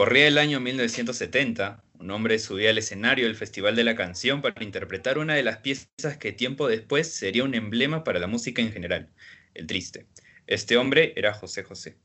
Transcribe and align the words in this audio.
Corría 0.00 0.28
el 0.28 0.38
año 0.38 0.60
1970, 0.60 1.84
un 1.98 2.10
hombre 2.10 2.38
subía 2.38 2.70
al 2.70 2.78
escenario 2.78 3.26
del 3.26 3.36
Festival 3.36 3.76
de 3.76 3.84
la 3.84 3.96
Canción 3.96 4.40
para 4.40 4.64
interpretar 4.64 5.18
una 5.18 5.34
de 5.34 5.42
las 5.42 5.58
piezas 5.58 6.16
que 6.18 6.32
tiempo 6.32 6.68
después 6.68 7.12
sería 7.12 7.44
un 7.44 7.54
emblema 7.54 8.02
para 8.02 8.18
la 8.18 8.26
música 8.26 8.62
en 8.62 8.72
general, 8.72 9.10
El 9.52 9.66
Triste. 9.66 10.06
Este 10.46 10.78
hombre 10.78 11.12
era 11.16 11.34
José 11.34 11.64
José. 11.64 11.98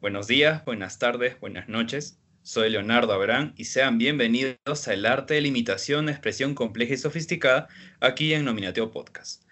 Buenos 0.00 0.28
días, 0.28 0.64
buenas 0.64 0.98
tardes, 0.98 1.38
buenas 1.40 1.68
noches. 1.68 2.18
Soy 2.40 2.70
Leonardo 2.70 3.12
Abrán 3.12 3.52
y 3.58 3.66
sean 3.66 3.98
bienvenidos 3.98 4.88
al 4.88 5.04
arte 5.04 5.34
de 5.34 5.42
la 5.42 5.48
imitación, 5.48 6.08
expresión 6.08 6.54
compleja 6.54 6.94
y 6.94 6.96
sofisticada 6.96 7.68
aquí 8.00 8.32
en 8.32 8.46
Nominateo 8.46 8.90
Podcast. 8.90 9.44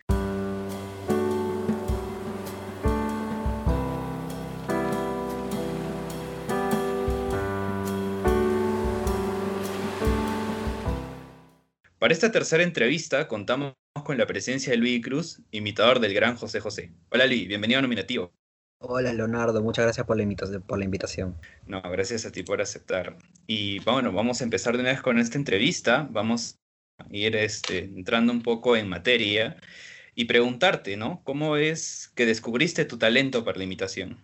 Para 12.03 12.15
esta 12.15 12.33
tercera 12.33 12.65
entrevista 12.65 13.29
contamos 13.29 13.75
con 14.05 14.19
la 14.19 14.27
presencia 14.27 14.73
de 14.73 14.77
Luis 14.77 15.01
Cruz, 15.05 15.41
imitador 15.53 16.01
del 16.01 16.13
gran 16.13 16.35
José 16.35 16.59
José. 16.59 16.91
Hola 17.11 17.27
Luis, 17.27 17.47
bienvenido 17.47 17.79
a 17.79 17.83
Nominativo. 17.83 18.33
Hola 18.81 19.13
Leonardo, 19.13 19.63
muchas 19.63 19.85
gracias 19.85 20.05
por 20.05 20.17
la, 20.17 20.27
por 20.67 20.79
la 20.81 20.85
invitación. 20.85 21.39
No, 21.65 21.81
gracias 21.81 22.27
a 22.27 22.33
ti 22.33 22.43
por 22.43 22.61
aceptar. 22.61 23.19
Y 23.47 23.79
bueno, 23.85 24.11
vamos 24.11 24.41
a 24.41 24.45
empezar 24.45 24.75
de 24.75 24.81
una 24.81 24.91
vez 24.91 25.01
con 25.01 25.21
esta 25.21 25.39
entrevista. 25.39 26.09
Vamos 26.11 26.59
a 26.99 27.07
ir 27.09 27.37
este, 27.37 27.85
entrando 27.85 28.33
un 28.33 28.43
poco 28.43 28.77
en 28.77 28.89
materia 28.89 29.57
y 30.17 30.25
preguntarte, 30.25 30.97
¿no? 30.97 31.23
¿Cómo 31.23 31.57
es 31.57 32.11
que 32.17 32.27
descubriste 32.27 32.84
tu 32.84 32.98
talento 32.98 33.45
para 33.45 33.59
la 33.59 33.62
imitación? 33.62 34.19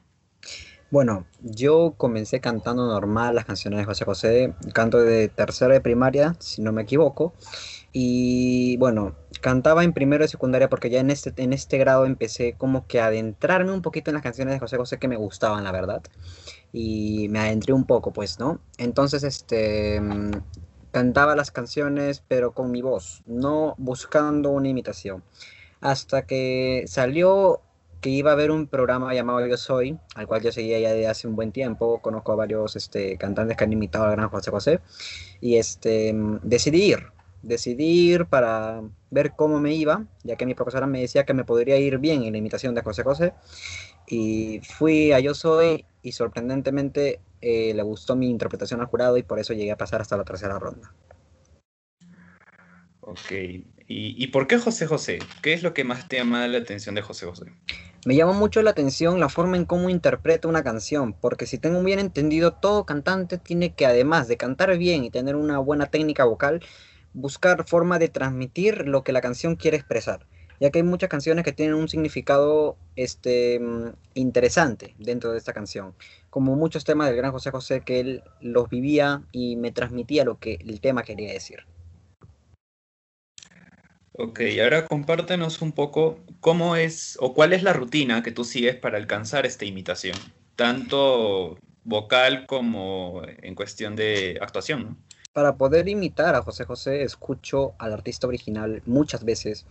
Bueno, 0.91 1.27
yo 1.43 1.93
comencé 1.99 2.41
cantando 2.41 2.87
normal 2.87 3.35
las 3.35 3.45
canciones 3.45 3.79
de 3.79 3.85
José 3.85 4.07
José, 4.07 4.55
canto 4.73 4.99
de 4.99 5.29
tercera 5.29 5.75
de 5.75 5.83
primaria, 5.83 6.35
si 6.39 6.63
no 6.63 6.73
me 6.73 6.81
equivoco, 6.81 7.35
y 7.93 8.79
bueno, 8.79 9.15
cantaba 9.43 9.85
en 9.85 9.93
primero 9.93 10.25
de 10.25 10.29
secundaria 10.29 10.71
porque 10.71 10.89
ya 10.89 11.01
en 11.01 11.11
este, 11.11 11.35
en 11.43 11.53
este 11.53 11.77
grado 11.77 12.07
empecé 12.07 12.55
como 12.57 12.87
que 12.87 13.01
a 13.03 13.07
adentrarme 13.07 13.71
un 13.73 13.83
poquito 13.83 14.11
en 14.11 14.15
las 14.15 14.23
canciones 14.23 14.55
de 14.55 14.61
José 14.61 14.79
José 14.79 14.99
que 14.99 15.09
me 15.09 15.17
gustaban, 15.17 15.63
la 15.63 15.73
verdad, 15.73 16.03
y 16.73 17.29
me 17.29 17.41
adentré 17.41 17.75
un 17.75 17.85
poco, 17.85 18.11
pues, 18.11 18.39
¿no? 18.39 18.59
Entonces, 18.79 19.25
este, 19.25 20.01
cantaba 20.91 21.37
las 21.37 21.51
canciones, 21.51 22.25
pero 22.29 22.53
con 22.53 22.71
mi 22.71 22.81
voz, 22.81 23.23
no 23.27 23.75
buscando 23.77 24.49
una 24.51 24.69
imitación. 24.69 25.23
Hasta 25.83 26.23
que 26.23 26.85
salió 26.89 27.61
que 28.01 28.11
iba 28.11 28.31
a 28.31 28.35
haber 28.35 28.51
un 28.51 28.67
programa 28.67 29.13
llamado 29.15 29.45
Yo 29.47 29.57
Soy, 29.57 29.99
al 30.15 30.27
cual 30.27 30.43
yo 30.43 30.53
seguía 30.53 30.79
ya 30.79 30.93
de 30.93 31.07
hace 31.07 31.27
un 31.27 31.35
buen 31.37 31.53
tiempo, 31.53 32.01
conozco 32.01 32.33
a 32.33 32.37
varios 32.37 32.77
este, 32.77 33.17
cantantes 33.17 33.57
que 33.57 33.65
han 33.65 33.73
imitado 33.73 34.05
al 34.05 34.13
gran 34.13 34.29
José 34.29 34.51
José, 34.51 34.81
y 35.41 35.57
este, 35.57 36.15
decidí 36.43 36.93
ir, 36.93 37.07
decidí 37.43 38.13
ir 38.13 38.27
para 38.27 38.83
ver 39.11 39.33
cómo 39.37 39.61
me 39.61 39.75
iba, 39.75 40.05
ya 40.23 40.37
que 40.37 40.47
mi 40.47 40.55
profesora 40.55 40.87
me 40.87 41.01
decía 41.01 41.25
que 41.25 41.35
me 41.35 41.45
podría 41.45 41.77
ir 41.79 41.99
bien 41.99 42.23
en 42.23 42.33
la 42.33 42.39
imitación 42.39 42.75
de 42.75 42.83
José 42.83 43.03
José, 43.03 43.33
y 44.07 44.61
fui 44.63 45.13
a 45.13 45.21
Yo 45.21 45.35
Soy 45.35 45.85
y 46.03 46.13
sorprendentemente 46.13 47.21
eh, 47.41 47.73
le 47.75 47.83
gustó 47.83 48.17
mi 48.17 48.31
interpretación 48.31 48.81
al 48.81 48.87
jurado 48.87 49.17
y 49.17 49.23
por 49.23 49.39
eso 49.39 49.53
llegué 49.53 49.73
a 49.73 49.77
pasar 49.77 50.01
hasta 50.01 50.17
la 50.17 50.25
tercera 50.25 50.59
ronda. 50.59 50.93
Ok, 53.01 53.33
¿Y, 53.91 54.23
¿y 54.23 54.27
por 54.27 54.47
qué 54.47 54.59
José 54.59 54.87
José? 54.87 55.19
¿Qué 55.41 55.55
es 55.55 55.63
lo 55.63 55.73
que 55.73 55.83
más 55.83 56.09
te 56.09 56.19
llama 56.19 56.47
la 56.47 56.59
atención 56.59 56.95
de 56.95 57.01
José 57.01 57.25
José? 57.25 57.47
Me 58.07 58.15
llama 58.15 58.33
mucho 58.33 58.63
la 58.63 58.71
atención 58.71 59.19
la 59.19 59.29
forma 59.29 59.57
en 59.57 59.65
cómo 59.65 59.91
interpreta 59.91 60.47
una 60.47 60.63
canción, 60.63 61.15
porque 61.15 61.47
si 61.47 61.59
tengo 61.59 61.83
bien 61.83 61.99
entendido, 61.99 62.53
todo 62.53 62.87
cantante 62.87 63.39
tiene 63.39 63.75
que, 63.75 63.87
además 63.87 64.29
de 64.29 64.37
cantar 64.37 64.79
bien 64.79 65.05
y 65.05 65.11
tener 65.11 65.35
una 65.35 65.59
buena 65.59 65.87
técnica 65.87 66.25
vocal, 66.25 66.63
buscar 67.13 67.67
forma 67.67 67.99
de 67.99 68.09
transmitir 68.09 68.87
lo 68.87 69.03
que 69.03 69.13
la 69.13 69.21
canción 69.21 69.57
quiere 69.57 69.77
expresar, 69.77 70.27
ya 70.61 70.71
que 70.71 70.79
hay 70.79 70.85
muchas 70.85 71.09
canciones 71.09 71.45
que 71.45 71.53
tienen 71.53 71.75
un 71.75 71.89
significado 71.89 72.77
este, 72.95 73.59
mm, 73.59 73.89
interesante 74.15 74.95
dentro 74.99 75.33
de 75.33 75.39
esta 75.39 75.53
canción, 75.53 75.95
como 76.31 76.55
muchos 76.55 76.85
temas 76.85 77.09
del 77.09 77.17
gran 77.17 77.33
José 77.33 77.51
José 77.51 77.81
que 77.81 77.99
él 77.99 78.23
los 78.41 78.69
vivía 78.71 79.25
y 79.33 79.57
me 79.57 79.73
transmitía 79.73 80.25
lo 80.25 80.39
que 80.39 80.59
el 80.65 80.81
tema 80.81 81.03
quería 81.03 81.33
decir. 81.33 81.67
Ok, 84.21 84.41
ahora 84.61 84.85
compártenos 84.85 85.63
un 85.63 85.71
poco 85.71 86.19
cómo 86.41 86.75
es 86.75 87.17
o 87.21 87.35
cuál 87.35 87.53
es 87.53 87.63
la 87.63 87.73
rutina 87.73 88.21
que 88.25 88.33
tú 88.33 88.43
sigues 88.43 88.75
para 88.75 88.99
alcanzar 88.99 89.47
esta 89.47 89.65
imitación, 89.65 90.17
tanto 90.57 91.57
vocal 91.85 92.45
como 92.47 93.23
en 93.25 93.55
cuestión 93.55 93.95
de 93.95 94.37
actuación. 94.41 94.99
Para 95.33 95.55
poder 95.55 95.89
imitar 95.89 96.35
a 96.35 96.43
José 96.43 96.65
José, 96.65 97.05
escucho 97.05 97.75
al 97.79 97.93
artista 97.93 98.27
original 98.27 98.83
muchas 98.87 99.25
veces 99.25 99.67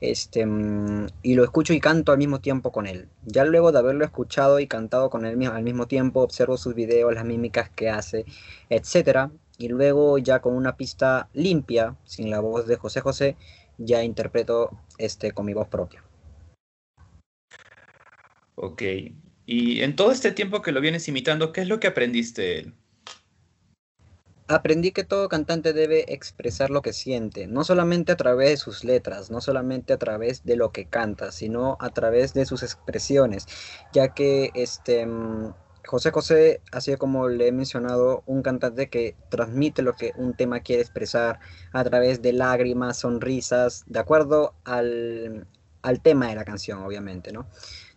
este, 0.00 0.46
mm, 0.46 1.08
y 1.22 1.34
lo 1.34 1.44
escucho 1.44 1.74
y 1.74 1.80
canto 1.80 2.12
al 2.12 2.16
mismo 2.16 2.40
tiempo 2.40 2.72
con 2.72 2.86
él. 2.86 3.06
Ya 3.26 3.44
luego 3.44 3.70
de 3.70 3.80
haberlo 3.80 4.06
escuchado 4.06 4.60
y 4.60 4.66
cantado 4.66 5.10
con 5.10 5.26
él 5.26 5.46
al 5.46 5.62
mismo 5.62 5.88
tiempo, 5.88 6.22
observo 6.22 6.56
sus 6.56 6.74
videos, 6.74 7.12
las 7.12 7.26
mímicas 7.26 7.68
que 7.68 7.90
hace, 7.90 8.24
etc. 8.70 9.30
Y 9.60 9.68
luego 9.68 10.16
ya 10.16 10.40
con 10.40 10.54
una 10.54 10.78
pista 10.78 11.28
limpia, 11.34 11.94
sin 12.04 12.30
la 12.30 12.40
voz 12.40 12.66
de 12.66 12.76
José 12.76 13.02
José, 13.02 13.36
ya 13.76 14.02
interpreto 14.02 14.70
este, 14.96 15.32
con 15.32 15.44
mi 15.44 15.52
voz 15.52 15.68
propia. 15.68 16.02
Ok. 18.54 18.82
Y 19.44 19.82
en 19.82 19.96
todo 19.96 20.12
este 20.12 20.32
tiempo 20.32 20.62
que 20.62 20.72
lo 20.72 20.80
vienes 20.80 21.08
imitando, 21.08 21.52
¿qué 21.52 21.60
es 21.60 21.68
lo 21.68 21.78
que 21.78 21.88
aprendiste 21.88 22.58
él? 22.58 22.74
Aprendí 24.48 24.92
que 24.92 25.04
todo 25.04 25.28
cantante 25.28 25.74
debe 25.74 26.12
expresar 26.12 26.70
lo 26.70 26.80
que 26.80 26.94
siente, 26.94 27.46
no 27.46 27.62
solamente 27.62 28.12
a 28.12 28.16
través 28.16 28.48
de 28.48 28.56
sus 28.56 28.82
letras, 28.82 29.30
no 29.30 29.42
solamente 29.42 29.92
a 29.92 29.98
través 29.98 30.44
de 30.44 30.56
lo 30.56 30.72
que 30.72 30.86
canta, 30.86 31.32
sino 31.32 31.76
a 31.80 31.90
través 31.90 32.32
de 32.32 32.46
sus 32.46 32.62
expresiones, 32.62 33.46
ya 33.92 34.14
que 34.14 34.50
este 34.54 35.04
mm, 35.04 35.52
José 35.90 36.12
José, 36.12 36.60
así 36.70 36.94
como 36.94 37.28
le 37.28 37.48
he 37.48 37.52
mencionado, 37.52 38.22
un 38.26 38.42
cantante 38.42 38.88
que 38.88 39.16
transmite 39.28 39.82
lo 39.82 39.94
que 39.94 40.12
un 40.16 40.34
tema 40.34 40.60
quiere 40.60 40.82
expresar 40.82 41.40
a 41.72 41.82
través 41.82 42.22
de 42.22 42.32
lágrimas, 42.32 43.00
sonrisas, 43.00 43.82
de 43.88 43.98
acuerdo 43.98 44.54
al, 44.62 45.48
tema 46.04 46.28
de 46.28 46.36
la 46.36 46.44
canción, 46.44 46.84
obviamente, 46.84 47.32
¿no? 47.32 47.48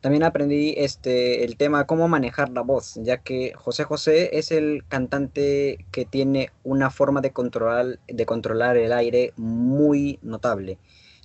También 0.02 0.24
aprendí 0.24 0.74
este, 0.76 1.44
el 1.44 1.56
tema 1.56 1.86
cómo 1.86 2.08
manejar 2.08 2.50
la 2.50 2.62
voz, 2.62 2.96
ya 2.96 3.20
que 3.20 3.54
José 3.56 3.84
José 3.84 4.40
es 4.40 4.52
el 4.52 4.84
cantante 4.88 5.86
que 5.92 6.06
tiene 6.06 6.50
una 6.64 6.90
forma 6.90 7.22
de 7.22 7.30
controlar, 7.30 8.00
de 8.08 8.25
controlar 8.25 8.75
el 8.75 8.92
aire 8.92 9.34
muy 9.38 10.18
notable 10.24 10.80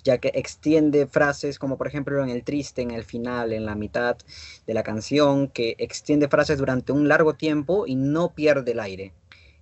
ya 0.08 0.16
que 0.16 0.32
extiende 0.34 1.06
frases 1.06 1.58
como 1.58 1.76
por 1.76 1.86
ejemplo 1.86 2.24
en 2.24 2.30
el 2.30 2.42
triste, 2.42 2.80
en 2.80 2.92
el 2.92 3.04
final, 3.04 3.52
en 3.52 3.66
la 3.66 3.74
mitad 3.74 4.16
de 4.66 4.72
la 4.72 4.82
canción, 4.82 5.48
que 5.48 5.76
extiende 5.78 6.28
frases 6.28 6.56
durante 6.56 6.92
un 6.92 7.08
largo 7.08 7.34
tiempo 7.34 7.86
y 7.86 7.94
no 7.94 8.34
pierde 8.34 8.72
el 8.72 8.80
aire. 8.80 9.12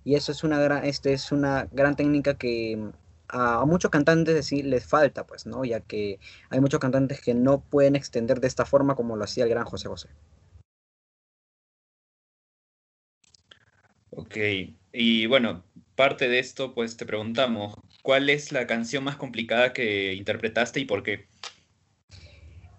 Y 0.05 0.15
eso 0.15 0.31
es 0.31 0.45
una 0.45 0.57
gran, 0.61 0.85
este 0.85 1.11
es 1.11 1.33
una 1.33 1.67
gran 1.73 1.97
técnica 1.97 2.37
que 2.37 2.79
a, 3.27 3.65
muchos 3.65 3.91
cantantes 3.91 4.45
sí 4.45 4.63
les 4.63 4.85
falta, 4.85 5.27
pues, 5.27 5.45
¿no? 5.45 5.65
Ya 5.65 5.81
que 5.81 6.17
hay 6.49 6.61
muchos 6.61 6.79
cantantes 6.79 7.19
que 7.19 7.33
no 7.33 7.59
pueden 7.59 7.97
extender 7.97 8.39
de 8.39 8.47
esta 8.47 8.65
forma 8.65 8.95
como 8.95 9.17
lo 9.17 9.25
hacía 9.25 9.43
el 9.43 9.49
gran 9.49 9.65
José 9.65 9.89
José. 9.89 10.09
Ok, 14.11 14.37
y 14.93 15.25
bueno, 15.27 15.65
parte 15.95 16.29
de 16.29 16.39
esto, 16.39 16.73
pues 16.73 16.95
te 16.95 17.05
preguntamos, 17.05 17.75
¿cuál 18.07 18.29
es 18.29 18.53
la 18.53 18.67
canción 18.67 19.03
más 19.03 19.17
complicada 19.17 19.73
que 19.73 20.13
interprtaste 20.13 20.79
y 20.79 20.85
por 20.85 21.03
qué? 21.03 21.27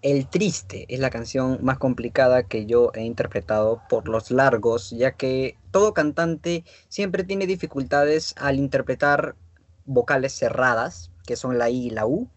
El 0.00 0.27
Triste 0.27 0.87
es 0.89 1.00
la 1.00 1.11
canción 1.11 1.59
más 1.61 1.77
complicada 1.77 2.44
que 2.44 2.65
yo 2.65 2.93
he 2.94 3.03
interpretado 3.03 3.83
por 3.91 4.09
los 4.09 4.31
largos, 4.31 4.89
ya 4.89 5.12
que 5.12 5.59
todo 5.71 5.93
cantante 5.93 6.65
siempre 6.89 7.25
tiene 7.25 7.47
dificultades 7.47 8.34
al 8.39 8.57
interpretar 8.57 9.36
vocales 9.84 10.33
cerradas, 10.33 11.10
que 11.27 11.36
son 11.36 11.59
la 11.59 11.69
I 11.69 11.89
y 11.89 11.91
la 11.91 12.07
U. 12.07 12.30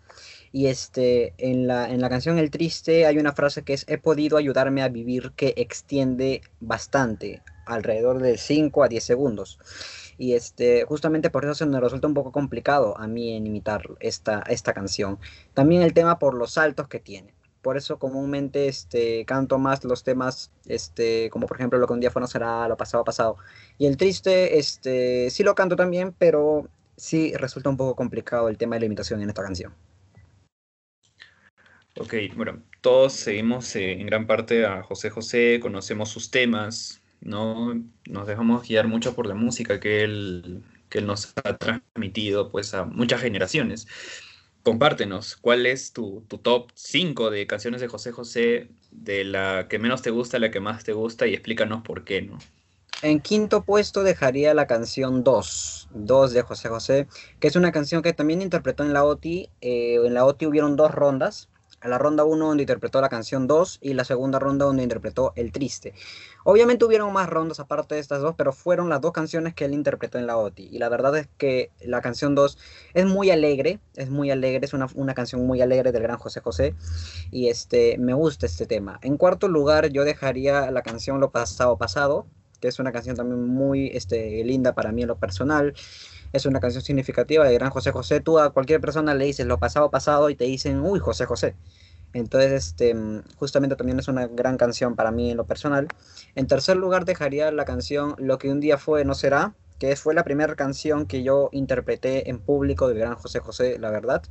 Y 0.52 0.68
este, 0.68 1.34
en 1.38 1.68
la, 1.68 1.90
en 1.90 2.02
la 2.02 2.10
canción 2.10 2.40
El 2.40 2.52
Triste 2.52 3.06
hay 3.06 3.20
una 3.20 3.32
frase 3.32 3.64
que 3.64 3.72
es 3.72 3.86
he 3.88 4.00
podido 4.00 4.36
ayudarme 4.36 4.84
a 4.84 4.90
vivir 4.90 5.32
que 5.38 5.54
extiende 5.56 6.42
bastante, 6.60 7.42
alrededor 7.66 8.22
de 8.22 8.38
5 8.38 8.84
a 8.84 8.90
10 8.90 9.02
segundos. 9.02 9.60
Y 10.22 10.36
este, 10.36 10.86
justamente 10.86 11.32
por 11.32 11.46
eso 11.46 11.56
se 11.56 11.66
me 11.66 11.80
resulta 11.80 12.06
un 12.06 12.14
poco 12.14 12.32
complicado 12.32 12.96
a 12.96 13.08
mí 13.08 13.36
en 13.36 13.48
imitar 13.48 13.82
esta, 14.00 14.44
esta 14.48 14.72
canción. 14.72 15.18
También 15.56 15.82
el 15.82 15.96
tema 15.96 16.20
por 16.20 16.36
los 16.36 16.54
saltos 16.54 16.88
que 16.88 17.00
tiene. 17.00 17.34
Por 17.64 17.76
eso 17.76 17.98
comúnmente 17.98 18.68
este, 18.68 19.26
canto 19.26 19.58
más 19.58 19.84
los 19.84 20.04
temas, 20.04 20.52
este, 20.68 21.32
como 21.32 21.48
por 21.48 21.58
ejemplo 21.58 21.80
lo 21.80 21.88
que 21.88 21.94
un 21.94 22.02
día 22.02 22.12
fue 22.12 22.22
no 22.22 22.28
será, 22.28 22.68
lo 22.68 22.78
pasado 22.78 23.04
pasado. 23.04 23.38
Y 23.80 23.88
el 23.88 23.98
triste, 23.98 24.60
este, 24.60 25.32
sí 25.32 25.42
lo 25.42 25.56
canto 25.56 25.76
también, 25.76 26.14
pero 26.16 26.68
sí 26.96 27.34
resulta 27.36 27.72
un 27.72 27.78
poco 27.78 27.96
complicado 27.96 28.48
el 28.48 28.60
tema 28.60 28.76
de 28.76 28.82
la 28.82 28.86
imitación 28.86 29.24
en 29.24 29.30
esta 29.30 29.42
canción. 29.42 29.74
Ok, 31.98 32.14
bueno, 32.36 32.62
todos 32.82 33.14
seguimos 33.14 33.76
eh, 33.76 33.94
en 33.94 34.06
gran 34.06 34.28
parte 34.28 34.68
a 34.68 34.84
José 34.84 35.10
José, 35.10 35.60
conocemos 35.60 36.10
sus 36.10 36.30
temas, 36.30 37.01
no 37.22 37.82
nos 38.08 38.28
dejamos 38.28 38.68
guiar 38.68 38.88
mucho 38.88 39.16
por 39.16 39.28
la 39.28 39.36
música 39.36 39.80
que 39.80 40.04
él, 40.04 40.64
que 40.90 41.02
nos 41.02 41.34
ha 41.44 41.58
transmitido 41.58 42.52
pues 42.52 42.74
a 42.74 42.86
muchas 42.86 43.22
generaciones. 43.22 43.88
Compártenos, 44.64 45.38
¿cuál 45.38 45.66
es 45.66 45.94
tu, 45.94 46.24
tu 46.28 46.38
top 46.38 46.70
5 46.76 47.32
de 47.32 47.48
canciones 47.48 47.82
de 47.82 47.88
José 47.88 48.12
José, 48.12 48.70
de 48.92 49.24
la 49.24 49.68
que 49.68 49.80
menos 49.80 50.02
te 50.02 50.12
gusta 50.12 50.38
la 50.38 50.52
que 50.52 50.60
más 50.60 50.84
te 50.84 50.94
gusta 50.94 51.26
y 51.26 51.34
explícanos 51.34 51.82
por 51.82 52.04
qué, 52.04 52.22
¿no? 52.22 52.38
En 53.02 53.20
quinto 53.20 53.64
puesto 53.64 54.04
dejaría 54.04 54.54
la 54.54 54.68
canción 54.68 55.24
2, 55.24 55.90
2 55.92 56.34
de 56.34 56.42
José 56.44 56.70
José, 56.70 57.08
que 57.40 57.48
es 57.48 57.56
una 57.56 57.72
canción 57.72 58.04
que 58.04 58.14
también 58.14 58.44
interpretó 58.44 58.84
en 58.84 58.94
la 58.94 59.04
OTI. 59.04 59.50
Eh, 59.62 59.96
en 59.96 60.14
la 60.14 60.24
OTI 60.24 60.46
hubieron 60.46 60.76
dos 60.76 60.92
rondas, 60.92 61.50
la 61.84 61.98
ronda 61.98 62.24
1 62.24 62.46
donde 62.46 62.64
interpretó 62.64 63.02
la 63.02 63.10
canción 63.10 63.48
2 63.48 63.80
y 63.82 63.94
la 63.94 64.04
segunda 64.04 64.40
ronda 64.40 64.66
donde 64.66 64.84
interpretó 64.84 65.34
El 65.36 65.52
Triste. 65.52 65.94
Obviamente 66.44 66.86
hubieron 66.86 67.14
más 67.14 67.30
rondas 67.30 67.60
aparte 67.60 67.96
de 67.96 68.02
estas 68.02 68.22
dos, 68.22 68.36
pero 68.36 68.52
fueron 68.52 68.90
las 68.90 69.02
dos 69.02 69.12
canciones 69.12 69.54
que 69.54 69.66
él 69.66 69.74
interpretó 69.74 70.18
en 70.18 70.28
la 70.28 70.38
OTI. 70.38 70.70
Y 70.72 70.80
la 70.80 70.90
verdad 70.90 71.16
es 71.18 71.28
que 71.38 71.72
la 71.82 72.02
canción 72.02 72.36
2 72.36 72.58
es 72.94 73.06
muy 73.06 73.30
alegre, 73.30 73.80
es 73.96 74.10
muy 74.10 74.32
alegre, 74.32 74.66
es 74.66 74.74
una, 74.74 74.88
una, 74.96 75.14
canción 75.14 75.46
muy 75.46 75.62
alegre 75.62 75.92
del 75.92 76.04
gran 76.04 76.18
José 76.18 76.40
José. 76.42 76.76
Y 77.32 77.50
este, 77.50 77.98
me 77.98 78.14
gusta 78.14 78.46
este 78.46 78.66
tema. 78.66 79.00
En 79.02 79.18
cuarto 79.18 79.48
lugar 79.48 79.90
yo 79.90 80.04
dejaría 80.04 80.72
la 80.72 80.82
canción 80.82 81.20
Lo 81.20 81.32
Pasado 81.32 81.78
Pasado, 81.78 82.26
que 82.60 82.68
es 82.68 82.80
una 82.80 82.92
canción 82.92 83.16
también 83.16 83.46
muy 83.46 83.88
este, 83.94 84.44
linda 84.44 84.74
para 84.74 84.92
mí 84.92 85.02
en 85.02 85.10
lo 85.10 85.18
personal. 85.18 85.74
Es 86.34 86.46
una 86.46 86.60
canción 86.60 86.84
significativa 86.84 87.46
de 87.46 87.54
gran 87.54 87.70
José 87.70 87.92
José. 87.92 88.20
Tú 88.22 88.40
a 88.40 88.52
cualquier 88.52 88.82
persona 88.82 89.14
le 89.14 89.26
dices 89.26 89.46
lo 89.46 89.60
pasado, 89.60 89.90
pasado 89.92 90.30
y 90.30 90.36
te 90.36 90.46
dicen, 90.46 90.80
uy, 90.80 91.00
José 91.00 91.26
José. 91.26 91.56
Entonces, 92.14 92.52
este, 92.52 92.96
justamente 93.38 93.76
también 93.76 94.00
es 94.00 94.08
una 94.08 94.28
gran 94.28 94.58
canción 94.58 94.96
para 94.96 95.12
mí 95.12 95.32
en 95.32 95.38
lo 95.38 95.46
personal. 95.46 95.88
En 96.36 96.48
tercer 96.48 96.78
lugar 96.78 97.06
dejaría 97.06 97.52
la 97.52 97.66
canción 97.66 98.16
Lo 98.18 98.38
que 98.38 98.50
un 98.52 98.60
día 98.60 98.78
fue 98.78 99.06
no 99.06 99.14
será, 99.14 99.56
que 99.80 99.96
fue 99.96 100.14
la 100.14 100.24
primera 100.24 100.56
canción 100.56 101.08
que 101.08 101.24
yo 101.24 101.50
interpreté 101.52 102.30
en 102.30 102.40
público 102.40 102.88
del 102.88 103.00
gran 103.00 103.16
José 103.16 103.40
José, 103.40 103.80
la 103.80 103.90
verdad. 103.90 104.22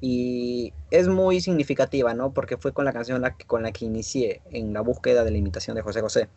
Y 0.00 0.72
es 0.90 1.06
muy 1.06 1.40
significativa, 1.40 2.14
¿no? 2.14 2.32
Porque 2.32 2.56
fue 2.56 2.72
con 2.72 2.84
la 2.84 2.92
canción 2.92 3.22
la 3.22 3.36
con 3.46 3.62
la 3.62 3.70
que 3.70 3.84
inicié 3.84 4.42
en 4.50 4.72
la 4.72 4.80
búsqueda 4.80 5.22
de 5.22 5.30
la 5.30 5.38
imitación 5.38 5.76
de 5.76 5.82
José 5.82 6.00
José. 6.00 6.28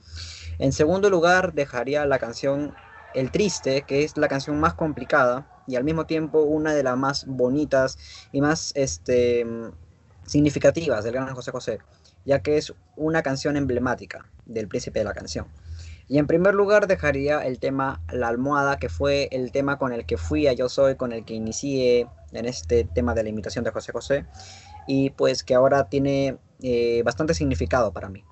En 0.60 0.74
segundo 0.74 1.10
lugar, 1.10 1.54
dejaría 1.54 2.06
la 2.06 2.20
canción 2.20 2.76
El 3.14 3.32
Triste, 3.32 3.84
que 3.84 4.04
es 4.04 4.18
la 4.18 4.28
canción 4.28 4.60
más 4.60 4.74
complicada 4.74 5.48
y 5.68 5.76
al 5.76 5.84
mismo 5.84 6.06
tiempo 6.06 6.42
una 6.42 6.74
de 6.74 6.84
las 6.84 6.98
más 6.98 7.26
bonitas 7.26 7.98
y 8.32 8.42
más 8.42 8.72
este, 8.76 9.46
significativas 10.26 11.04
del 11.04 11.14
gran 11.14 11.34
José 11.34 11.52
José, 11.52 11.80
ya 12.26 12.40
que 12.40 12.58
es 12.58 12.74
una 12.96 13.22
canción 13.22 13.58
emblemática 13.58 14.26
del 14.46 14.68
príncipe 14.68 15.00
de 15.00 15.06
la 15.06 15.14
canción. 15.14 15.48
Y 16.08 16.18
en 16.18 16.28
primer 16.28 16.56
lugar 16.56 16.88
dejaría 16.88 17.46
el 17.46 17.60
tema 17.60 18.02
La 18.12 18.28
almohada, 18.28 18.78
que 18.78 18.90
fue 18.90 19.30
el 19.32 19.52
tema 19.52 19.78
con 19.78 19.94
el 19.94 20.06
que 20.06 20.18
fui 20.18 20.48
a 20.48 20.54
Yo 20.54 20.68
Soy, 20.68 20.96
con 20.96 21.14
el 21.14 21.24
que 21.24 21.34
inicié 21.34 22.08
en 22.34 22.46
este 22.46 22.84
tema 22.84 23.14
de 23.14 23.24
la 23.24 23.30
imitación 23.30 23.64
de 23.64 23.72
José 23.72 23.94
José, 23.94 24.26
y 24.88 25.12
pues 25.12 25.44
que 25.44 25.56
ahora 25.56 25.88
tiene 25.88 26.38
eh, 26.62 27.02
bastante 27.06 27.34
significado 27.34 27.94
para 27.94 28.10
mí. 28.10 28.26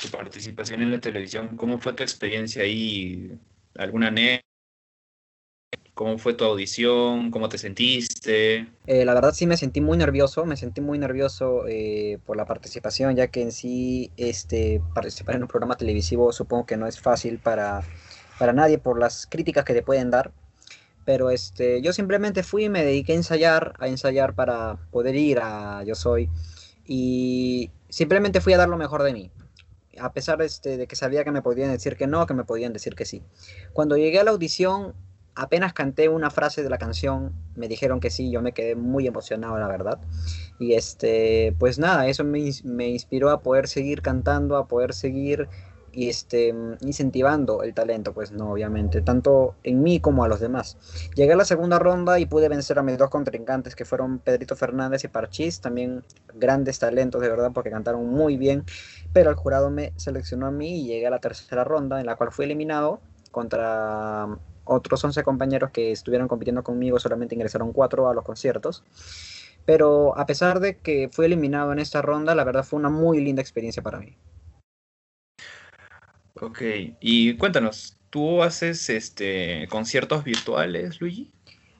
Tu 0.00 0.08
participación 0.08 0.82
en 0.82 0.92
la 0.92 1.00
televisión, 1.00 1.56
¿cómo 1.56 1.78
fue 1.78 1.92
tu 1.92 2.02
experiencia 2.02 2.62
ahí? 2.62 3.38
¿Alguna 3.76 4.08
anécdota? 4.08 4.44
¿Cómo 5.94 6.16
fue 6.16 6.34
tu 6.34 6.44
audición? 6.44 7.32
¿Cómo 7.32 7.48
te 7.48 7.58
sentiste? 7.58 8.68
Eh, 8.86 9.04
la 9.04 9.14
verdad 9.14 9.34
sí 9.34 9.48
me 9.48 9.56
sentí 9.56 9.80
muy 9.80 9.98
nervioso, 9.98 10.46
me 10.46 10.56
sentí 10.56 10.80
muy 10.80 10.96
nervioso 10.96 11.66
eh, 11.66 12.18
por 12.24 12.36
la 12.36 12.44
participación, 12.44 13.16
ya 13.16 13.26
que 13.26 13.42
en 13.42 13.50
sí 13.50 14.12
este, 14.16 14.80
participar 14.94 15.34
en 15.34 15.42
un 15.42 15.48
programa 15.48 15.76
televisivo 15.76 16.32
supongo 16.32 16.66
que 16.66 16.76
no 16.76 16.86
es 16.86 17.00
fácil 17.00 17.38
para, 17.38 17.82
para 18.38 18.52
nadie 18.52 18.78
por 18.78 19.00
las 19.00 19.26
críticas 19.26 19.64
que 19.64 19.74
te 19.74 19.82
pueden 19.82 20.10
dar. 20.10 20.30
Pero 21.04 21.30
este, 21.30 21.82
yo 21.82 21.92
simplemente 21.92 22.44
fui 22.44 22.64
y 22.64 22.68
me 22.68 22.84
dediqué 22.84 23.12
a 23.12 23.16
ensayar, 23.16 23.74
a 23.80 23.88
ensayar 23.88 24.34
para 24.34 24.76
poder 24.92 25.16
ir 25.16 25.40
a 25.40 25.82
Yo 25.82 25.96
Soy. 25.96 26.30
Y 26.86 27.70
simplemente 27.88 28.40
fui 28.40 28.52
a 28.52 28.58
dar 28.58 28.68
lo 28.68 28.76
mejor 28.76 29.02
de 29.02 29.12
mí 29.14 29.30
a 30.00 30.12
pesar 30.12 30.40
este, 30.42 30.76
de 30.76 30.86
que 30.86 30.96
sabía 30.96 31.24
que 31.24 31.30
me 31.30 31.42
podían 31.42 31.70
decir 31.70 31.96
que 31.96 32.06
no, 32.06 32.26
que 32.26 32.34
me 32.34 32.44
podían 32.44 32.72
decir 32.72 32.94
que 32.94 33.04
sí. 33.04 33.22
Cuando 33.72 33.96
llegué 33.96 34.20
a 34.20 34.24
la 34.24 34.30
audición, 34.30 34.94
apenas 35.34 35.72
canté 35.72 36.08
una 36.08 36.30
frase 36.30 36.62
de 36.62 36.70
la 36.70 36.78
canción, 36.78 37.32
me 37.54 37.68
dijeron 37.68 38.00
que 38.00 38.10
sí, 38.10 38.30
yo 38.30 38.42
me 38.42 38.52
quedé 38.52 38.74
muy 38.74 39.06
emocionado, 39.06 39.58
la 39.58 39.68
verdad. 39.68 40.00
Y 40.58 40.74
este, 40.74 41.54
pues 41.58 41.78
nada, 41.78 42.08
eso 42.08 42.24
me, 42.24 42.50
me 42.64 42.88
inspiró 42.88 43.30
a 43.30 43.40
poder 43.40 43.68
seguir 43.68 44.02
cantando, 44.02 44.56
a 44.56 44.66
poder 44.66 44.92
seguir 44.94 45.48
y 45.98 46.08
este, 46.08 46.54
incentivando 46.82 47.64
el 47.64 47.74
talento, 47.74 48.14
pues 48.14 48.30
no, 48.30 48.52
obviamente, 48.52 49.00
tanto 49.00 49.56
en 49.64 49.82
mí 49.82 49.98
como 49.98 50.22
a 50.22 50.28
los 50.28 50.38
demás. 50.38 50.78
Llegué 51.16 51.32
a 51.32 51.36
la 51.36 51.44
segunda 51.44 51.80
ronda 51.80 52.20
y 52.20 52.26
pude 52.26 52.48
vencer 52.48 52.78
a 52.78 52.84
mis 52.84 52.96
dos 52.96 53.10
contrincantes, 53.10 53.74
que 53.74 53.84
fueron 53.84 54.20
Pedrito 54.20 54.54
Fernández 54.54 55.02
y 55.02 55.08
Parchís, 55.08 55.60
también 55.60 56.04
grandes 56.34 56.78
talentos 56.78 57.20
de 57.20 57.28
verdad, 57.28 57.50
porque 57.52 57.70
cantaron 57.70 58.06
muy 58.06 58.36
bien, 58.36 58.64
pero 59.12 59.30
el 59.30 59.34
jurado 59.34 59.72
me 59.72 59.92
seleccionó 59.96 60.46
a 60.46 60.52
mí 60.52 60.82
y 60.82 60.86
llegué 60.86 61.08
a 61.08 61.10
la 61.10 61.18
tercera 61.18 61.64
ronda, 61.64 61.98
en 61.98 62.06
la 62.06 62.14
cual 62.14 62.30
fui 62.30 62.44
eliminado 62.44 63.00
contra 63.32 64.28
otros 64.62 65.02
11 65.02 65.24
compañeros 65.24 65.72
que 65.72 65.90
estuvieron 65.90 66.28
compitiendo 66.28 66.62
conmigo, 66.62 67.00
solamente 67.00 67.34
ingresaron 67.34 67.72
4 67.72 68.08
a 68.08 68.14
los 68.14 68.22
conciertos. 68.22 68.84
Pero 69.64 70.16
a 70.16 70.26
pesar 70.26 70.60
de 70.60 70.76
que 70.76 71.08
fui 71.10 71.26
eliminado 71.26 71.72
en 71.72 71.80
esta 71.80 72.02
ronda, 72.02 72.36
la 72.36 72.44
verdad 72.44 72.62
fue 72.62 72.78
una 72.78 72.88
muy 72.88 73.20
linda 73.20 73.42
experiencia 73.42 73.82
para 73.82 73.98
mí. 73.98 74.16
Ok, 76.40 76.62
y 77.00 77.36
cuéntanos, 77.36 77.96
¿tú 78.10 78.42
haces 78.42 78.88
este 78.90 79.66
conciertos 79.68 80.24
virtuales, 80.24 81.00
Luigi? 81.00 81.30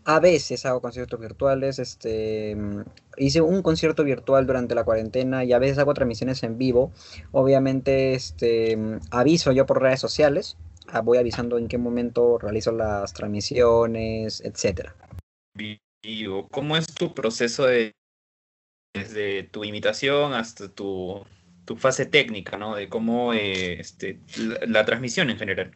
A 0.05 0.21
veces 0.21 0.65
hago 0.65 0.81
conciertos 0.81 1.21
virtuales, 1.21 1.79
este, 1.79 2.57
hice 3.19 3.41
un 3.43 3.63
concierto 3.63 4.05
virtual 4.05 4.47
durante 4.47 4.75
la 4.75 4.85
cuarentena 4.85 5.45
y 5.45 5.53
a 5.53 5.59
veces 5.59 5.79
hago 5.79 5.93
transmisiones 5.93 6.43
en 6.43 6.57
vivo. 6.57 6.93
Obviamente, 7.31 8.15
este, 8.15 8.79
aviso 9.11 9.53
yo 9.53 9.67
por 9.67 9.83
redes 9.83 10.01
sociales, 10.01 10.57
ah, 10.89 11.03
voy 11.03 11.19
avisando 11.19 11.59
en 11.59 11.69
qué 11.69 11.77
momento 11.77 12.39
realizo 12.39 12.73
las 12.73 13.13
transmisiones, 13.13 14.41
etcétera. 14.41 14.97
¿Cómo 16.51 16.77
es 16.77 16.87
tu 16.95 17.13
proceso 17.13 17.67
de 17.67 17.93
desde 18.95 19.45
tu 19.45 19.65
imitación 19.65 20.33
hasta 20.33 20.69
tu 20.69 21.23
tu 21.69 21.77
fase 21.77 22.07
técnica, 22.07 22.57
¿no? 22.57 22.75
De 22.75 22.89
cómo 22.89 23.35
eh, 23.35 23.79
este, 23.79 24.19
la, 24.67 24.87
transmisión 24.87 25.29
en 25.29 25.37
general. 25.37 25.73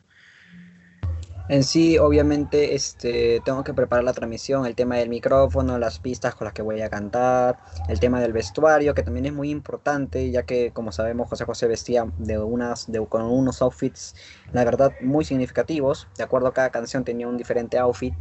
En 1.51 1.65
sí, 1.65 1.99
obviamente, 1.99 2.75
este, 2.75 3.43
tengo 3.45 3.63
que 3.63 3.75
preparar 3.75 4.03
la 4.03 4.15
transmisión, 4.15 4.65
el 4.65 4.75
tema 4.75 4.97
del 4.97 5.11
micrófono, 5.11 5.79
las 5.79 5.99
pistas 5.99 6.35
con 6.35 6.47
las 6.47 6.55
que 6.55 6.63
voy 6.63 6.81
a 6.81 6.89
cantar, 6.89 7.59
el 7.91 8.01
tema 8.01 8.23
del 8.23 8.33
vestuario, 8.33 8.95
que 8.95 9.03
también 9.03 9.27
es 9.27 9.35
muy 9.35 9.51
importante, 9.51 10.31
ya 10.31 10.45
que, 10.45 10.71
como 10.71 10.93
sabemos, 10.93 11.29
José 11.29 11.45
José 11.45 11.67
vestía 11.67 12.07
de 12.17 12.39
unas, 12.39 12.91
de, 12.91 13.05
con 13.07 13.21
unos 13.21 13.61
outfits, 13.61 14.15
la 14.55 14.65
verdad, 14.65 14.93
muy 15.03 15.27
significativos. 15.27 16.09
De 16.17 16.25
acuerdo 16.25 16.49
a 16.49 16.55
cada 16.55 16.71
canción 16.71 17.05
tenía 17.05 17.29
un 17.29 17.37
diferente 17.37 17.77
outfit 17.77 18.15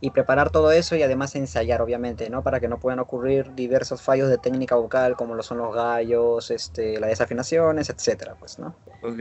y 0.00 0.10
preparar 0.10 0.50
todo 0.50 0.72
eso 0.72 0.96
y 0.96 1.02
además 1.02 1.34
ensayar, 1.34 1.82
obviamente, 1.82 2.30
¿no? 2.30 2.42
Para 2.42 2.60
que 2.60 2.68
no 2.68 2.78
puedan 2.78 3.00
ocurrir 3.00 3.54
diversos 3.54 4.02
fallos 4.02 4.28
de 4.30 4.38
técnica 4.38 4.74
vocal 4.74 5.16
como 5.16 5.34
lo 5.34 5.42
son 5.42 5.58
los 5.58 5.74
gallos, 5.74 6.50
este, 6.50 6.98
las 6.98 7.10
desafinaciones, 7.10 7.90
etcétera, 7.90 8.34
pues, 8.38 8.58
¿no? 8.58 8.74
Ok, 9.02 9.18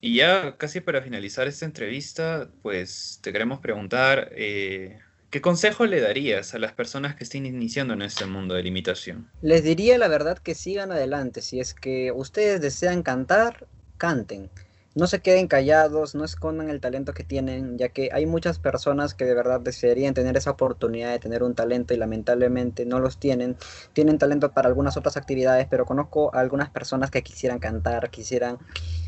y 0.00 0.16
ya 0.16 0.56
casi 0.56 0.80
para 0.80 1.02
finalizar 1.02 1.46
esta 1.46 1.64
entrevista, 1.64 2.50
pues 2.62 3.18
te 3.22 3.32
queremos 3.32 3.60
preguntar, 3.60 4.30
eh, 4.32 4.98
¿qué 5.30 5.40
consejo 5.40 5.86
le 5.86 6.00
darías 6.00 6.54
a 6.54 6.58
las 6.58 6.72
personas 6.72 7.14
que 7.16 7.24
estén 7.24 7.46
iniciando 7.46 7.94
en 7.94 8.02
este 8.02 8.26
mundo 8.26 8.54
de 8.54 8.62
la 8.62 8.68
imitación? 8.68 9.30
Les 9.40 9.62
diría 9.62 9.98
la 9.98 10.08
verdad 10.08 10.38
que 10.38 10.54
sigan 10.54 10.92
adelante, 10.92 11.42
si 11.42 11.60
es 11.60 11.74
que 11.74 12.12
ustedes 12.12 12.60
desean 12.60 13.02
cantar, 13.02 13.68
canten 13.96 14.50
no 14.94 15.06
se 15.06 15.20
queden 15.20 15.48
callados, 15.48 16.14
no 16.14 16.24
escondan 16.24 16.68
el 16.68 16.80
talento 16.80 17.14
que 17.14 17.24
tienen, 17.24 17.78
ya 17.78 17.88
que 17.88 18.10
hay 18.12 18.26
muchas 18.26 18.58
personas 18.58 19.14
que 19.14 19.24
de 19.24 19.34
verdad 19.34 19.60
desearían 19.60 20.12
tener 20.12 20.36
esa 20.36 20.50
oportunidad 20.50 21.12
de 21.12 21.18
tener 21.18 21.42
un 21.42 21.54
talento 21.54 21.94
y 21.94 21.96
lamentablemente 21.96 22.84
no 22.84 22.98
los 22.98 23.18
tienen. 23.18 23.56
Tienen 23.94 24.18
talento 24.18 24.52
para 24.52 24.68
algunas 24.68 24.96
otras 24.96 25.16
actividades, 25.16 25.66
pero 25.70 25.86
conozco 25.86 26.34
a 26.34 26.40
algunas 26.40 26.70
personas 26.70 27.10
que 27.10 27.22
quisieran 27.22 27.58
cantar, 27.58 28.10
quisieran 28.10 28.58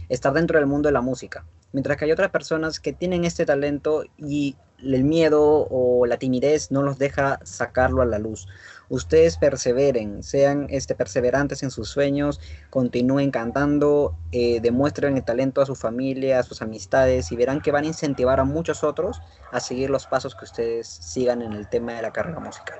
estar 0.08 0.32
dentro 0.32 0.58
del 0.58 0.66
mundo 0.66 0.88
de 0.88 0.94
la 0.94 1.02
música. 1.02 1.44
Mientras 1.72 1.98
que 1.98 2.06
hay 2.06 2.12
otras 2.12 2.30
personas 2.30 2.80
que 2.80 2.92
tienen 2.92 3.24
este 3.24 3.44
talento 3.44 4.04
y 4.16 4.56
el 4.78 5.04
miedo 5.04 5.66
o 5.70 6.06
la 6.06 6.18
timidez 6.18 6.70
no 6.70 6.82
los 6.82 6.98
deja 6.98 7.40
sacarlo 7.42 8.02
a 8.02 8.06
la 8.06 8.18
luz 8.18 8.46
ustedes 8.88 9.36
perseveren, 9.36 10.22
sean 10.22 10.66
este, 10.70 10.94
perseverantes 10.94 11.62
en 11.62 11.70
sus 11.70 11.88
sueños, 11.88 12.40
continúen 12.70 13.30
cantando, 13.30 14.16
eh, 14.32 14.60
demuestren 14.60 15.16
el 15.16 15.24
talento 15.24 15.62
a 15.62 15.66
su 15.66 15.74
familia, 15.74 16.38
a 16.38 16.42
sus 16.42 16.62
amistades 16.62 17.32
y 17.32 17.36
verán 17.36 17.60
que 17.60 17.70
van 17.70 17.84
a 17.84 17.88
incentivar 17.88 18.40
a 18.40 18.44
muchos 18.44 18.84
otros 18.84 19.20
a 19.52 19.60
seguir 19.60 19.90
los 19.90 20.06
pasos 20.06 20.34
que 20.34 20.44
ustedes 20.44 20.86
sigan 20.86 21.42
en 21.42 21.52
el 21.52 21.68
tema 21.68 21.94
de 21.94 22.02
la 22.02 22.12
carrera 22.12 22.40
musical. 22.40 22.78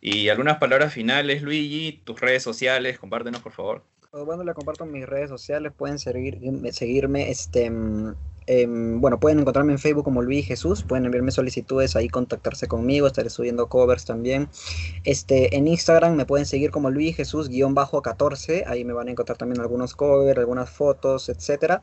Y 0.00 0.28
algunas 0.28 0.58
palabras 0.58 0.92
finales, 0.92 1.42
Luigi, 1.42 2.02
tus 2.04 2.20
redes 2.20 2.42
sociales, 2.42 2.98
compártenos 2.98 3.40
por 3.40 3.52
favor. 3.52 3.84
bueno, 4.12 4.44
le 4.44 4.54
comparto 4.54 4.86
mis 4.86 5.06
redes 5.06 5.28
sociales, 5.28 5.72
pueden 5.76 5.98
seguir, 5.98 6.38
seguirme, 6.72 7.30
este, 7.30 7.70
bueno, 8.66 9.20
pueden 9.20 9.40
encontrarme 9.40 9.72
en 9.72 9.78
Facebook 9.78 10.04
como 10.04 10.22
Luis 10.22 10.46
Jesús, 10.46 10.82
pueden 10.82 11.04
enviarme 11.04 11.30
solicitudes 11.30 11.96
ahí, 11.96 12.08
contactarse 12.08 12.66
conmigo, 12.66 13.06
estaré 13.06 13.30
subiendo 13.30 13.68
covers 13.68 14.04
también. 14.04 14.48
Este, 15.04 15.56
en 15.56 15.68
Instagram 15.68 16.14
me 16.14 16.26
pueden 16.26 16.46
seguir 16.46 16.70
como 16.70 16.90
Luis 16.90 17.16
Jesús-14, 17.16 18.64
ahí 18.66 18.84
me 18.84 18.92
van 18.92 19.08
a 19.08 19.10
encontrar 19.10 19.36
también 19.38 19.60
algunos 19.60 19.94
covers, 19.94 20.38
algunas 20.38 20.70
fotos, 20.70 21.28
etcétera. 21.28 21.82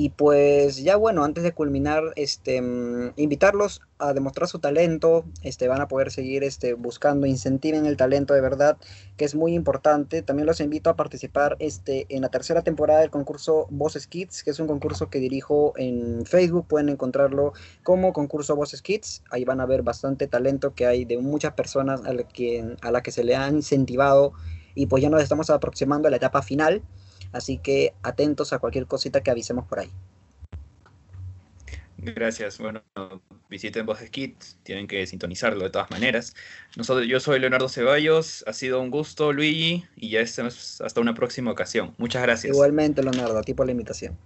Y 0.00 0.10
pues 0.10 0.76
ya 0.76 0.94
bueno, 0.94 1.24
antes 1.24 1.42
de 1.42 1.50
culminar, 1.50 2.12
este, 2.14 2.62
mm, 2.62 3.14
invitarlos 3.16 3.80
a 3.98 4.12
demostrar 4.12 4.48
su 4.48 4.60
talento, 4.60 5.24
este, 5.42 5.66
van 5.66 5.80
a 5.80 5.88
poder 5.88 6.12
seguir 6.12 6.44
este, 6.44 6.74
buscando, 6.74 7.26
incentiven 7.26 7.84
el 7.84 7.96
talento 7.96 8.32
de 8.32 8.40
verdad, 8.40 8.76
que 9.16 9.24
es 9.24 9.34
muy 9.34 9.54
importante. 9.54 10.22
También 10.22 10.46
los 10.46 10.60
invito 10.60 10.88
a 10.88 10.94
participar 10.94 11.56
este, 11.58 12.06
en 12.10 12.22
la 12.22 12.28
tercera 12.28 12.62
temporada 12.62 13.00
del 13.00 13.10
concurso 13.10 13.66
Voices 13.70 14.06
Kids, 14.06 14.44
que 14.44 14.50
es 14.50 14.60
un 14.60 14.68
concurso 14.68 15.10
que 15.10 15.18
dirijo 15.18 15.72
en 15.76 16.24
Facebook, 16.24 16.68
pueden 16.68 16.90
encontrarlo 16.90 17.52
como 17.82 18.12
concurso 18.12 18.54
Voices 18.54 18.82
Kids, 18.82 19.24
ahí 19.32 19.44
van 19.44 19.60
a 19.60 19.66
ver 19.66 19.82
bastante 19.82 20.28
talento 20.28 20.74
que 20.76 20.86
hay 20.86 21.06
de 21.06 21.18
muchas 21.18 21.54
personas 21.54 22.04
a 22.04 22.12
la 22.12 22.22
que, 22.22 22.76
que 23.02 23.10
se 23.10 23.24
le 23.24 23.34
han 23.34 23.56
incentivado 23.56 24.32
y 24.76 24.86
pues 24.86 25.02
ya 25.02 25.10
nos 25.10 25.24
estamos 25.24 25.50
aproximando 25.50 26.06
a 26.06 26.12
la 26.12 26.18
etapa 26.18 26.40
final. 26.40 26.84
Así 27.32 27.58
que 27.58 27.94
atentos 28.02 28.52
a 28.52 28.58
cualquier 28.58 28.86
cosita 28.86 29.22
que 29.22 29.30
avisemos 29.30 29.66
por 29.66 29.80
ahí. 29.80 29.90
Gracias. 31.98 32.58
Bueno, 32.58 32.82
visiten 33.50 33.84
Voces 33.84 34.10
Kids, 34.10 34.58
tienen 34.62 34.86
que 34.86 35.06
sintonizarlo 35.06 35.64
de 35.64 35.70
todas 35.70 35.90
maneras. 35.90 36.34
Nosotros, 36.76 37.06
yo 37.08 37.18
soy 37.18 37.40
Leonardo 37.40 37.68
Ceballos, 37.68 38.44
ha 38.46 38.52
sido 38.52 38.80
un 38.80 38.90
gusto, 38.90 39.32
Luigi, 39.32 39.84
y 39.96 40.10
ya 40.10 40.20
estamos 40.20 40.80
hasta 40.80 41.00
una 41.00 41.14
próxima 41.14 41.50
ocasión. 41.50 41.94
Muchas 41.98 42.22
gracias. 42.22 42.54
Igualmente, 42.54 43.02
Leonardo, 43.02 43.38
a 43.38 43.42
ti 43.42 43.52
por 43.52 43.66
la 43.66 43.72
invitación. 43.72 44.16